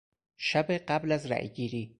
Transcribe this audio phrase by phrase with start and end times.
[0.37, 1.89] شب قبل از رای گیری